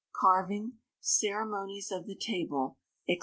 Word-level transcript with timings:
Carving, 0.19 0.79
Ceremonies 0.99 1.91
of 1.91 2.07
the 2.07 2.15
Table, 2.15 2.79
&c. 3.07 3.19